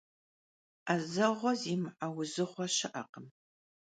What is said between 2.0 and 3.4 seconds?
vuzığue şı'ekhım.